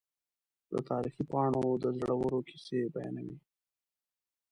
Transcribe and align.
د 0.71 0.73
تاریخ 0.89 1.15
پاڼې 1.31 1.71
د 1.83 1.85
زړورو 1.99 2.39
کیسې 2.47 2.79
بیانوي. 2.93 3.37